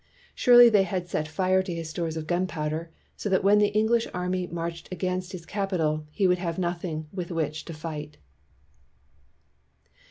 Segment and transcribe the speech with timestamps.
[0.33, 4.07] Surely they had set fire to his stores of gunpowder, so that when the English
[4.15, 8.17] army marched against his capi tal, he would have nothing with which to fight.